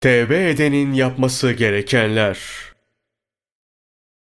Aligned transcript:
Tevbe 0.00 0.50
edenin 0.50 0.92
yapması 0.92 1.52
gerekenler. 1.52 2.38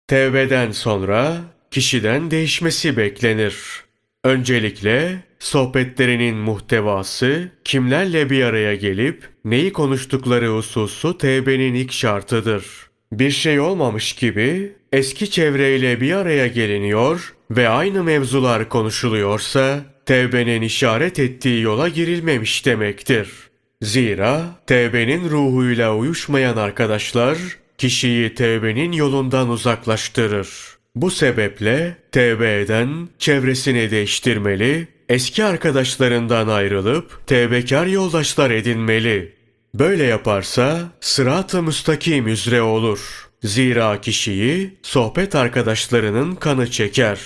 Tevbeden 0.07 0.71
sonra 0.71 1.41
kişiden 1.71 2.31
değişmesi 2.31 2.97
beklenir. 2.97 3.85
Öncelikle 4.25 5.25
sohbetlerinin 5.39 6.37
muhtevası, 6.37 7.49
kimlerle 7.65 8.31
bir 8.31 8.43
araya 8.43 8.75
gelip 8.75 9.29
neyi 9.45 9.73
konuştukları 9.73 10.49
hususu 10.49 11.19
tevbenin 11.19 11.75
ilk 11.75 11.93
şartıdır. 11.93 12.65
Bir 13.13 13.31
şey 13.31 13.61
olmamış 13.61 14.13
gibi 14.13 14.73
eski 14.93 15.31
çevreyle 15.31 16.01
bir 16.01 16.13
araya 16.13 16.47
geliniyor 16.47 17.35
ve 17.51 17.69
aynı 17.69 18.05
mevzular 18.05 18.69
konuşuluyorsa 18.69 19.85
tevbenin 20.07 20.63
işaret 20.63 21.19
ettiği 21.19 21.63
yola 21.63 21.89
girilmemiş 21.89 22.67
demektir. 22.67 23.48
Zira 23.83 24.45
tevbenin 24.67 25.31
ruhuyla 25.31 25.97
uyuşmayan 25.97 26.57
arkadaşlar 26.57 27.39
kişiyi 27.79 28.35
tevbenin 28.35 28.93
yolundan 28.93 29.49
uzaklaştırır. 29.49 30.49
Bu 30.95 31.11
sebeple 31.11 31.97
tevbe 32.13 32.61
eden 32.61 33.09
çevresini 33.19 33.91
değiştirmeli, 33.91 34.89
eski 35.09 35.45
arkadaşlarından 35.45 36.49
ayrılıp 36.49 37.27
tevbekar 37.27 37.87
yoldaşlar 37.87 38.51
edinmeli. 38.51 39.33
Böyle 39.75 40.05
yaparsa 40.05 40.81
sırat-ı 41.01 41.63
müstakim 41.63 42.29
üzere 42.29 42.63
olur. 42.63 43.29
Zira 43.43 44.01
kişiyi 44.01 44.79
sohbet 44.83 45.35
arkadaşlarının 45.35 46.35
kanı 46.35 46.71
çeker. 46.71 47.21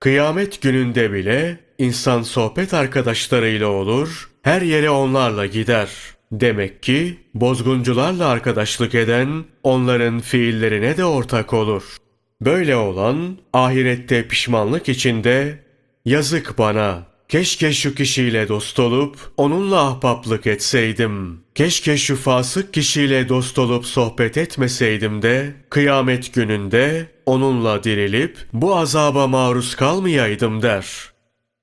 Kıyamet 0.00 0.62
gününde 0.62 1.12
bile 1.12 1.58
insan 1.78 2.22
sohbet 2.22 2.74
arkadaşlarıyla 2.74 3.66
olur, 3.66 4.30
her 4.46 4.62
yere 4.62 4.90
onlarla 4.90 5.46
gider. 5.46 5.88
Demek 6.32 6.82
ki 6.82 7.16
bozguncularla 7.34 8.28
arkadaşlık 8.28 8.94
eden 8.94 9.44
onların 9.62 10.20
fiillerine 10.20 10.96
de 10.96 11.04
ortak 11.04 11.52
olur. 11.52 11.96
Böyle 12.40 12.76
olan 12.76 13.36
ahirette 13.52 14.28
pişmanlık 14.28 14.88
içinde 14.88 15.58
yazık 16.04 16.58
bana 16.58 17.06
Keşke 17.28 17.72
şu 17.72 17.94
kişiyle 17.94 18.48
dost 18.48 18.78
olup 18.78 19.16
onunla 19.36 19.80
ahbaplık 19.80 20.46
etseydim. 20.46 21.40
Keşke 21.54 21.96
şu 21.96 22.16
fasık 22.16 22.74
kişiyle 22.74 23.28
dost 23.28 23.58
olup 23.58 23.86
sohbet 23.86 24.36
etmeseydim 24.36 25.22
de 25.22 25.54
kıyamet 25.70 26.34
gününde 26.34 27.06
onunla 27.26 27.84
dirilip 27.84 28.38
bu 28.52 28.76
azaba 28.76 29.26
maruz 29.26 29.74
kalmayaydım 29.74 30.62
der. 30.62 30.86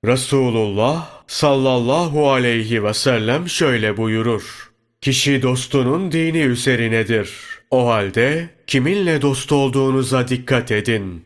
Resulullah 0.06 1.23
sallallahu 1.34 2.32
aleyhi 2.32 2.84
ve 2.84 2.94
sellem 2.94 3.50
şöyle 3.50 3.98
buyurur. 3.98 4.72
Kişi 5.02 5.42
dostunun 5.42 6.12
dini 6.12 6.40
üzerinedir. 6.40 7.30
O 7.72 7.88
halde 7.88 8.50
kiminle 8.68 9.22
dost 9.22 9.52
olduğunuza 9.52 10.28
dikkat 10.28 10.72
edin. 10.72 11.26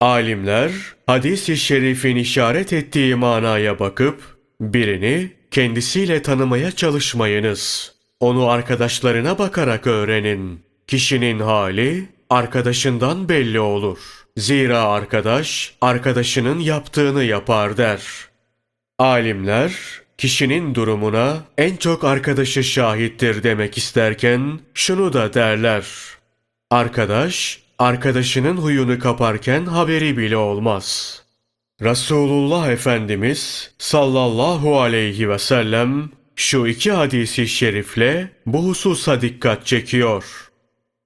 Alimler 0.00 0.72
hadis-i 1.06 1.56
şerifin 1.56 2.16
işaret 2.16 2.72
ettiği 2.72 3.14
manaya 3.14 3.78
bakıp 3.78 4.22
birini 4.60 5.32
kendisiyle 5.50 6.22
tanımaya 6.22 6.70
çalışmayınız. 6.70 7.94
Onu 8.20 8.48
arkadaşlarına 8.48 9.38
bakarak 9.38 9.86
öğrenin. 9.86 10.60
Kişinin 10.86 11.40
hali 11.40 12.08
arkadaşından 12.30 13.28
belli 13.28 13.60
olur. 13.60 13.98
Zira 14.36 14.82
arkadaş 14.82 15.74
arkadaşının 15.80 16.58
yaptığını 16.58 17.24
yapar 17.24 17.76
der. 17.76 18.29
Alimler 19.00 19.72
kişinin 20.18 20.74
durumuna 20.74 21.44
en 21.58 21.76
çok 21.76 22.04
arkadaşı 22.04 22.64
şahittir 22.64 23.42
demek 23.42 23.78
isterken 23.78 24.60
şunu 24.74 25.12
da 25.12 25.34
derler. 25.34 25.84
Arkadaş 26.70 27.62
arkadaşının 27.78 28.56
huyunu 28.56 28.98
kaparken 28.98 29.66
haberi 29.66 30.16
bile 30.16 30.36
olmaz. 30.36 31.22
Resulullah 31.82 32.68
Efendimiz 32.68 33.70
sallallahu 33.78 34.80
aleyhi 34.80 35.28
ve 35.28 35.38
sellem 35.38 36.10
şu 36.36 36.66
iki 36.66 36.92
hadisi 36.92 37.48
şerifle 37.48 38.30
bu 38.46 38.64
hususa 38.64 39.20
dikkat 39.20 39.66
çekiyor. 39.66 40.50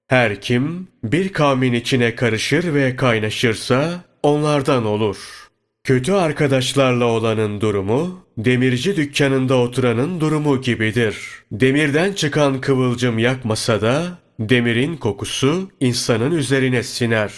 Her 0.07 0.41
kim 0.41 0.87
bir 1.03 1.33
kavmin 1.33 1.73
içine 1.73 2.15
karışır 2.15 2.73
ve 2.73 2.95
kaynaşırsa 2.95 4.03
onlardan 4.23 4.85
olur. 4.85 5.44
Kötü 5.85 6.11
arkadaşlarla 6.11 7.05
olanın 7.05 7.61
durumu, 7.61 8.25
demirci 8.37 8.95
dükkanında 8.95 9.57
oturanın 9.57 10.19
durumu 10.19 10.61
gibidir. 10.61 11.17
Demirden 11.51 12.13
çıkan 12.13 12.61
kıvılcım 12.61 13.19
yakmasa 13.19 13.81
da 13.81 14.19
Demirin 14.39 14.97
kokusu 14.97 15.69
insanın 15.79 16.31
üzerine 16.31 16.83
siner. 16.83 17.31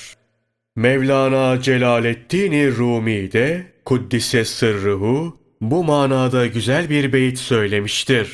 Mevlana 0.76 1.62
Celaleddin 1.62 2.76
Rumi 2.78 3.32
de 3.32 3.74
Kuddise 3.86 4.46
Sırrıhu 4.46 5.38
bu 5.62 5.84
manada 5.84 6.48
güzel 6.48 6.90
bir 6.90 7.14
beyit 7.14 7.40
söylemiştir. 7.40 8.30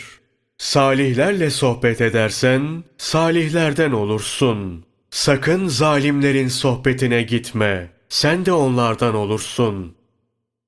Salihlerle 0.57 1.49
sohbet 1.49 2.01
edersen 2.01 2.83
salihlerden 2.97 3.91
olursun. 3.91 4.85
Sakın 5.11 5.67
zalimlerin 5.67 6.47
sohbetine 6.47 7.21
gitme. 7.21 7.89
Sen 8.09 8.45
de 8.45 8.51
onlardan 8.51 9.15
olursun.'' 9.15 10.02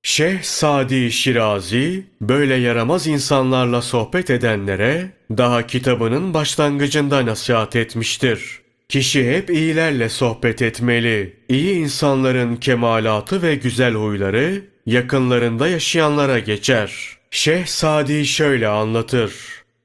Şeyh 0.08 0.42
Sadi 0.42 1.12
Şirazi 1.12 2.04
böyle 2.22 2.56
yaramaz 2.56 3.08
insanlarla 3.08 3.82
sohbet 3.82 4.30
edenlere 4.30 5.10
daha 5.32 5.68
kitabının 5.68 6.34
başlangıcında 6.34 7.26
nasihat 7.26 7.76
etmiştir. 7.76 8.62
Kişi 8.90 9.32
hep 9.32 9.50
iyilerle 9.50 10.10
sohbet 10.10 10.62
etmeli. 10.62 11.34
İyi 11.50 11.74
insanların 11.74 12.56
kemalatı 12.56 13.42
ve 13.42 13.56
güzel 13.56 13.94
huyları 13.94 14.62
yakınlarında 14.86 15.68
yaşayanlara 15.68 16.40
geçer. 16.40 17.18
Şeyh 17.32 17.66
Sadi 17.66 18.26
şöyle 18.26 18.68
anlatır. 18.68 19.34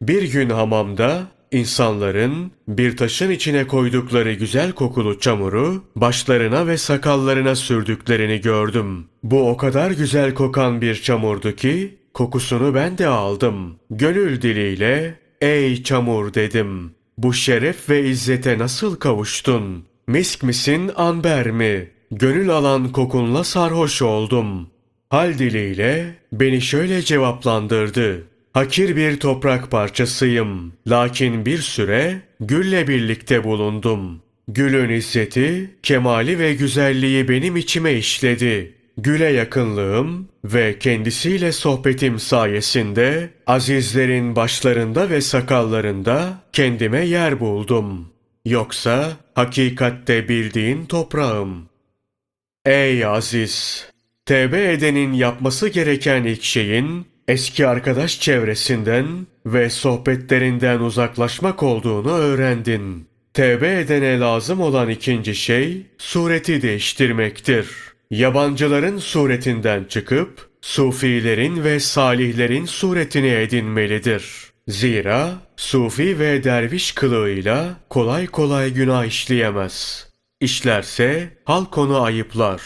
Bir 0.02 0.22
gün 0.22 0.50
hamamda 0.50 1.22
İnsanların 1.52 2.52
bir 2.68 2.96
taşın 2.96 3.30
içine 3.30 3.66
koydukları 3.66 4.32
güzel 4.32 4.72
kokulu 4.72 5.20
çamuru 5.20 5.84
başlarına 5.96 6.66
ve 6.66 6.76
sakallarına 6.76 7.54
sürdüklerini 7.54 8.40
gördüm. 8.40 9.04
Bu 9.22 9.50
o 9.50 9.56
kadar 9.56 9.90
güzel 9.90 10.34
kokan 10.34 10.80
bir 10.80 10.94
çamurdu 10.94 11.56
ki 11.56 11.98
kokusunu 12.14 12.74
ben 12.74 12.98
de 12.98 13.06
aldım. 13.06 13.76
Gönül 13.90 14.42
diliyle 14.42 15.18
ey 15.40 15.82
çamur 15.82 16.34
dedim. 16.34 16.90
Bu 17.18 17.32
şeref 17.32 17.90
ve 17.90 18.08
izzete 18.08 18.58
nasıl 18.58 18.96
kavuştun? 18.96 19.84
Misk 20.06 20.42
misin 20.42 20.90
anber 20.96 21.50
mi? 21.50 21.90
Gönül 22.10 22.50
alan 22.50 22.92
kokunla 22.92 23.44
sarhoş 23.44 24.02
oldum. 24.02 24.68
Hal 25.08 25.38
diliyle 25.38 26.14
beni 26.32 26.60
şöyle 26.60 27.02
cevaplandırdı. 27.02 28.26
Hakir 28.52 28.96
bir 28.96 29.20
toprak 29.20 29.70
parçasıyım. 29.70 30.72
Lakin 30.86 31.46
bir 31.46 31.58
süre 31.58 32.22
gülle 32.40 32.88
birlikte 32.88 33.44
bulundum. 33.44 34.22
Gülün 34.48 34.88
izzeti, 34.88 35.70
kemali 35.82 36.38
ve 36.38 36.54
güzelliği 36.54 37.28
benim 37.28 37.56
içime 37.56 37.92
işledi. 37.92 38.74
Güle 38.96 39.24
yakınlığım 39.24 40.28
ve 40.44 40.78
kendisiyle 40.78 41.52
sohbetim 41.52 42.18
sayesinde 42.18 43.30
azizlerin 43.46 44.36
başlarında 44.36 45.10
ve 45.10 45.20
sakallarında 45.20 46.42
kendime 46.52 47.06
yer 47.06 47.40
buldum. 47.40 48.08
Yoksa 48.44 49.16
hakikatte 49.34 50.28
bildiğin 50.28 50.86
toprağım. 50.86 51.68
Ey 52.64 53.04
aziz! 53.04 53.86
Tevbe 54.26 54.72
edenin 54.72 55.12
yapması 55.12 55.68
gereken 55.68 56.24
ilk 56.24 56.42
şeyin 56.42 57.06
eski 57.30 57.66
arkadaş 57.66 58.20
çevresinden 58.20 59.26
ve 59.46 59.70
sohbetlerinden 59.70 60.80
uzaklaşmak 60.80 61.62
olduğunu 61.62 62.10
öğrendin. 62.10 63.06
Tevbe 63.34 63.80
edene 63.80 64.20
lazım 64.20 64.60
olan 64.60 64.88
ikinci 64.88 65.34
şey 65.34 65.86
sureti 65.98 66.62
değiştirmektir. 66.62 67.68
Yabancıların 68.10 68.98
suretinden 68.98 69.84
çıkıp 69.84 70.48
sufilerin 70.60 71.64
ve 71.64 71.80
salihlerin 71.80 72.64
suretini 72.64 73.30
edinmelidir. 73.30 74.24
Zira 74.68 75.32
sufi 75.56 76.18
ve 76.18 76.44
derviş 76.44 76.92
kılığıyla 76.92 77.76
kolay 77.90 78.26
kolay 78.26 78.72
günah 78.72 79.04
işleyemez. 79.04 80.08
İşlerse 80.40 81.30
halk 81.44 81.78
onu 81.78 82.02
ayıplar. 82.02 82.62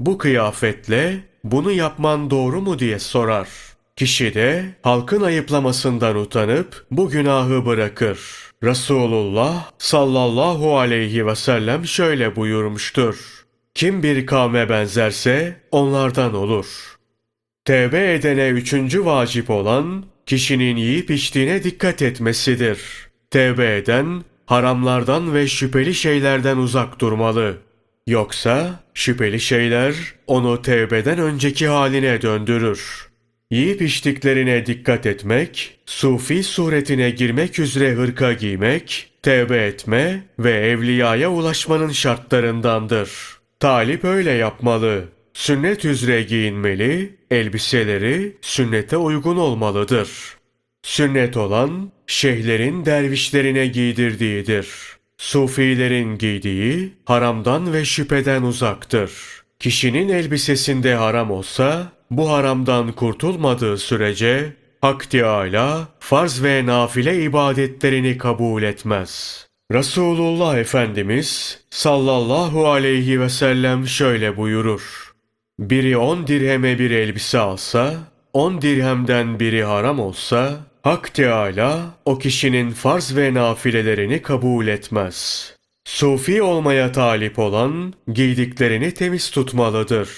Bu 0.00 0.18
kıyafetle 0.18 1.20
bunu 1.44 1.72
yapman 1.72 2.30
doğru 2.30 2.60
mu 2.60 2.78
diye 2.78 2.98
sorar. 2.98 3.48
Kişi 3.96 4.34
de 4.34 4.64
halkın 4.82 5.22
ayıplamasından 5.22 6.16
utanıp 6.16 6.86
bu 6.90 7.10
günahı 7.10 7.66
bırakır. 7.66 8.18
Resulullah 8.62 9.70
sallallahu 9.78 10.78
aleyhi 10.78 11.26
ve 11.26 11.34
sellem 11.36 11.86
şöyle 11.86 12.36
buyurmuştur. 12.36 13.44
Kim 13.74 14.02
bir 14.02 14.26
kavme 14.26 14.68
benzerse 14.68 15.60
onlardan 15.70 16.34
olur. 16.34 16.66
Tevbe 17.64 18.14
edene 18.14 18.48
üçüncü 18.48 19.04
vacip 19.04 19.50
olan 19.50 20.04
kişinin 20.26 20.76
yiyip 20.76 21.10
içtiğine 21.10 21.64
dikkat 21.64 22.02
etmesidir. 22.02 22.78
Tevbe 23.30 23.76
eden, 23.76 24.24
haramlardan 24.46 25.34
ve 25.34 25.46
şüpheli 25.46 25.94
şeylerden 25.94 26.56
uzak 26.56 27.00
durmalı. 27.00 27.56
Yoksa 28.06 28.80
şüpheli 28.94 29.40
şeyler 29.40 29.94
onu 30.26 30.62
tevbeden 30.62 31.18
önceki 31.18 31.68
haline 31.68 32.22
döndürür. 32.22 33.13
Yiyip 33.50 33.82
içtiklerine 33.82 34.66
dikkat 34.66 35.06
etmek, 35.06 35.78
sufi 35.86 36.42
suretine 36.42 37.10
girmek 37.10 37.58
üzere 37.58 37.92
hırka 37.92 38.32
giymek, 38.32 39.10
tevbe 39.22 39.66
etme 39.66 40.22
ve 40.38 40.50
evliyaya 40.50 41.30
ulaşmanın 41.30 41.90
şartlarındandır. 41.90 43.10
Talip 43.60 44.04
öyle 44.04 44.30
yapmalı. 44.30 45.04
Sünnet 45.34 45.84
üzere 45.84 46.22
giyinmeli, 46.22 47.14
elbiseleri 47.30 48.36
sünnete 48.40 48.96
uygun 48.96 49.36
olmalıdır. 49.36 50.08
Sünnet 50.82 51.36
olan 51.36 51.92
şeyhlerin 52.06 52.84
dervişlerine 52.84 53.66
giydirdiğidir. 53.66 54.68
Sufilerin 55.18 56.18
giydiği 56.18 56.92
haramdan 57.04 57.72
ve 57.72 57.84
şüpheden 57.84 58.42
uzaktır. 58.42 59.12
Kişinin 59.58 60.08
elbisesinde 60.08 60.94
haram 60.94 61.30
olsa 61.30 61.92
bu 62.10 62.30
haramdan 62.30 62.92
kurtulmadığı 62.92 63.78
sürece 63.78 64.52
Hak 64.80 65.10
Teâlâ 65.10 65.88
farz 65.98 66.42
ve 66.42 66.66
nafile 66.66 67.22
ibadetlerini 67.22 68.18
kabul 68.18 68.62
etmez. 68.62 69.44
Resulullah 69.72 70.58
Efendimiz 70.58 71.60
sallallahu 71.70 72.68
aleyhi 72.68 73.20
ve 73.20 73.28
sellem 73.28 73.86
şöyle 73.86 74.36
buyurur. 74.36 75.12
Biri 75.58 75.96
on 75.96 76.26
dirheme 76.26 76.78
bir 76.78 76.90
elbise 76.90 77.38
alsa, 77.38 77.94
on 78.32 78.62
dirhemden 78.62 79.40
biri 79.40 79.64
haram 79.64 80.00
olsa, 80.00 80.60
Hak 80.82 81.14
Teâlâ 81.14 81.80
o 82.04 82.18
kişinin 82.18 82.70
farz 82.70 83.16
ve 83.16 83.34
nafilelerini 83.34 84.22
kabul 84.22 84.66
etmez. 84.66 85.50
Sufi 85.84 86.42
olmaya 86.42 86.92
talip 86.92 87.38
olan 87.38 87.94
giydiklerini 88.12 88.94
temiz 88.94 89.30
tutmalıdır. 89.30 90.08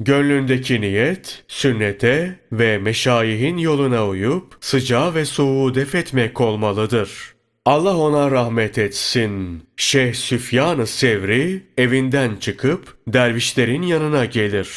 Gönlündeki 0.00 0.80
niyet, 0.80 1.44
sünnete 1.48 2.40
ve 2.52 2.78
meşayihin 2.78 3.56
yoluna 3.56 4.06
uyup 4.06 4.56
sıcağı 4.60 5.14
ve 5.14 5.24
soğuğu 5.24 5.74
def 5.74 5.94
etmek 5.94 6.40
olmalıdır. 6.40 7.34
Allah 7.64 7.96
ona 7.96 8.30
rahmet 8.30 8.78
etsin. 8.78 9.62
Şeyh 9.76 10.14
Süfyan-ı 10.14 10.86
Sevri 10.86 11.62
evinden 11.78 12.36
çıkıp 12.36 12.96
dervişlerin 13.08 13.82
yanına 13.82 14.24
gelir. 14.24 14.68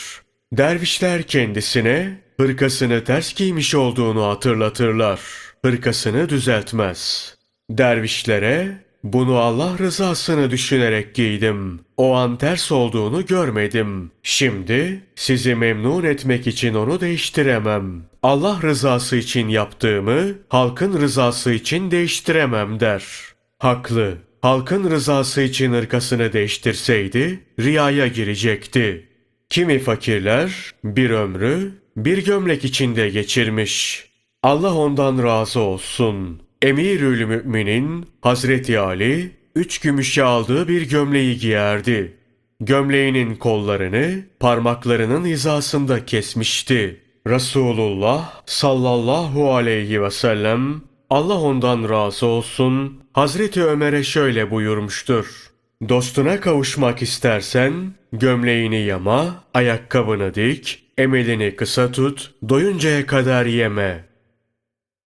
Dervişler 0.53 1.23
kendisine 1.23 2.19
hırkasını 2.37 3.03
ters 3.03 3.33
giymiş 3.33 3.75
olduğunu 3.75 4.23
hatırlatırlar. 4.23 5.19
Hırkasını 5.65 6.29
düzeltmez. 6.29 7.35
Dervişlere 7.69 8.77
bunu 9.03 9.37
Allah 9.37 9.77
rızasını 9.77 10.51
düşünerek 10.51 11.15
giydim. 11.15 11.79
O 11.97 12.15
an 12.15 12.37
ters 12.37 12.71
olduğunu 12.71 13.25
görmedim. 13.25 14.11
Şimdi 14.23 15.03
sizi 15.15 15.55
memnun 15.55 16.03
etmek 16.03 16.47
için 16.47 16.73
onu 16.73 17.01
değiştiremem. 17.01 18.03
Allah 18.23 18.59
rızası 18.61 19.15
için 19.15 19.47
yaptığımı 19.47 20.23
halkın 20.49 21.01
rızası 21.01 21.53
için 21.53 21.91
değiştiremem 21.91 22.79
der. 22.79 23.03
Haklı. 23.59 24.17
Halkın 24.41 24.91
rızası 24.91 25.41
için 25.41 25.73
ırkasını 25.73 26.33
değiştirseydi 26.33 27.39
riyaya 27.59 28.07
girecekti. 28.07 29.09
Kimi 29.49 29.79
fakirler 29.79 30.71
bir 30.83 31.09
ömrü 31.09 31.71
bir 31.97 32.25
gömlek 32.25 32.65
içinde 32.65 33.09
geçirmiş. 33.09 34.05
Allah 34.43 34.75
ondan 34.75 35.23
razı 35.23 35.59
olsun. 35.59 36.41
Emirül 36.61 37.25
Müminin 37.25 38.05
Hazreti 38.21 38.79
Ali 38.79 39.31
üç 39.55 39.79
gümüşe 39.79 40.23
aldığı 40.23 40.67
bir 40.67 40.89
gömleği 40.89 41.37
giyerdi. 41.37 42.17
Gömleğinin 42.59 43.35
kollarını 43.35 44.23
parmaklarının 44.39 45.25
hizasında 45.25 46.05
kesmişti. 46.05 47.01
Resulullah 47.27 48.41
sallallahu 48.45 49.53
aleyhi 49.53 50.01
ve 50.01 50.11
sellem 50.11 50.81
Allah 51.09 51.41
ondan 51.41 51.89
razı 51.89 52.25
olsun 52.25 53.03
Hazreti 53.13 53.63
Ömer'e 53.63 54.03
şöyle 54.03 54.51
buyurmuştur. 54.51 55.51
Dostuna 55.89 56.39
kavuşmak 56.39 57.01
istersen 57.01 57.73
gömleğini 58.13 58.81
yama, 58.81 59.43
ayakkabını 59.53 60.35
dik, 60.35 60.83
emelini 60.97 61.55
kısa 61.55 61.91
tut, 61.91 62.33
doyuncaya 62.49 63.05
kadar 63.05 63.45
yeme.'' 63.45 64.08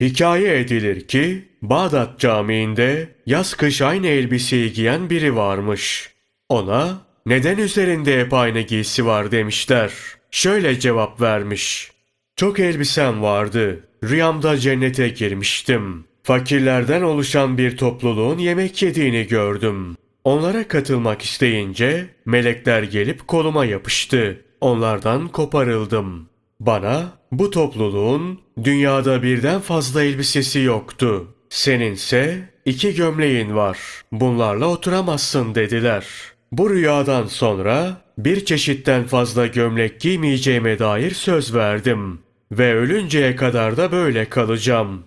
Hikaye 0.03 0.59
edilir 0.59 1.07
ki 1.07 1.47
Bağdat 1.61 2.19
Camii'nde 2.19 3.09
yaz 3.25 3.53
kış 3.53 3.81
aynı 3.81 4.07
elbiseyi 4.07 4.73
giyen 4.73 5.09
biri 5.09 5.35
varmış. 5.35 6.09
Ona 6.49 7.01
neden 7.25 7.57
üzerinde 7.57 8.19
hep 8.19 8.33
aynı 8.33 8.61
giysi 8.61 9.05
var 9.05 9.31
demişler. 9.31 9.91
Şöyle 10.31 10.79
cevap 10.79 11.21
vermiş. 11.21 11.91
Çok 12.35 12.59
elbisem 12.59 13.21
vardı. 13.21 13.87
Rüyamda 14.03 14.57
cennete 14.57 15.09
girmiştim. 15.09 16.05
Fakirlerden 16.23 17.01
oluşan 17.01 17.57
bir 17.57 17.77
topluluğun 17.77 18.37
yemek 18.37 18.81
yediğini 18.81 19.27
gördüm. 19.27 19.95
Onlara 20.23 20.67
katılmak 20.67 21.21
isteyince 21.21 22.05
melekler 22.25 22.83
gelip 22.83 23.27
koluma 23.27 23.65
yapıştı. 23.65 24.41
Onlardan 24.61 25.27
koparıldım. 25.27 26.32
Bana 26.65 27.11
bu 27.31 27.49
topluluğun 27.49 28.39
dünyada 28.63 29.23
birden 29.23 29.61
fazla 29.61 30.03
elbisesi 30.03 30.59
yoktu. 30.59 31.27
Seninse 31.49 32.49
iki 32.65 32.95
gömleğin 32.95 33.55
var. 33.55 33.77
Bunlarla 34.11 34.67
oturamazsın 34.67 35.55
dediler. 35.55 36.05
Bu 36.51 36.69
rüyadan 36.69 37.25
sonra 37.25 37.97
bir 38.17 38.45
çeşitten 38.45 39.03
fazla 39.03 39.47
gömlek 39.47 40.01
giymeyeceğime 40.01 40.79
dair 40.79 41.11
söz 41.11 41.55
verdim. 41.55 42.19
Ve 42.51 42.75
ölünceye 42.75 43.35
kadar 43.35 43.77
da 43.77 43.91
böyle 43.91 44.29
kalacağım. 44.29 45.03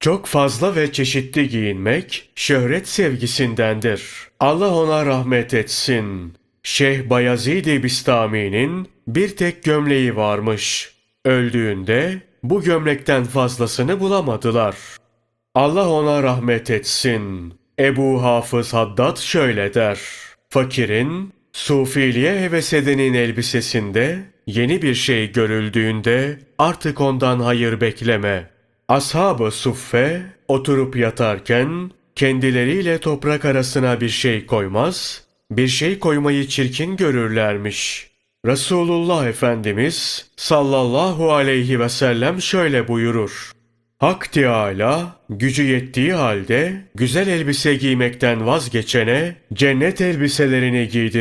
Çok 0.00 0.26
fazla 0.26 0.76
ve 0.76 0.92
çeşitli 0.92 1.48
giyinmek 1.48 2.30
şöhret 2.34 2.88
sevgisindendir. 2.88 4.02
Allah 4.40 4.74
ona 4.74 5.06
rahmet 5.06 5.54
etsin. 5.54 6.34
Şeyh 6.62 7.10
Bayezid-i 7.10 7.82
Bistami'nin 7.82 8.88
bir 9.08 9.36
tek 9.36 9.64
gömleği 9.64 10.16
varmış. 10.16 10.92
Öldüğünde 11.24 12.20
bu 12.42 12.62
gömlekten 12.62 13.24
fazlasını 13.24 14.00
bulamadılar. 14.00 14.76
Allah 15.54 15.88
ona 15.88 16.22
rahmet 16.22 16.70
etsin. 16.70 17.54
Ebu 17.78 18.22
Hafız 18.22 18.74
Haddad 18.74 19.16
şöyle 19.16 19.74
der. 19.74 20.00
Fakirin, 20.48 21.32
sufiliğe 21.52 22.40
heves 22.40 22.72
edenin 22.72 23.14
elbisesinde 23.14 24.18
yeni 24.46 24.82
bir 24.82 24.94
şey 24.94 25.32
görüldüğünde 25.32 26.38
artık 26.58 27.00
ondan 27.00 27.40
hayır 27.40 27.80
bekleme. 27.80 28.50
Ashab-ı 28.88 29.50
suffe 29.50 30.22
oturup 30.48 30.96
yatarken 30.96 31.90
kendileriyle 32.14 32.98
toprak 32.98 33.44
arasına 33.44 34.00
bir 34.00 34.08
şey 34.08 34.46
koymaz, 34.46 35.24
bir 35.50 35.68
şey 35.68 35.98
koymayı 35.98 36.48
çirkin 36.48 36.96
görürlermiş. 36.96 38.08
Resulullah 38.48 39.26
Efendimiz 39.26 40.26
sallallahu 40.36 41.32
aleyhi 41.32 41.80
ve 41.80 41.88
sellem 41.88 42.42
şöyle 42.42 42.88
buyurur. 42.88 43.52
Hak 43.98 44.32
Teâlâ 44.32 45.16
gücü 45.30 45.62
yettiği 45.62 46.12
halde 46.12 46.72
güzel 46.94 47.26
elbise 47.26 47.74
giymekten 47.74 48.46
vazgeçene 48.46 49.36
cennet 49.52 50.00
elbiselerini 50.00 50.88
giydir. 50.88 51.14